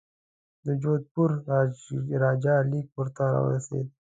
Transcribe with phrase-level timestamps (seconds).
[0.65, 1.29] د جودپور
[2.23, 3.87] راجا لیک ورته را ورسېد.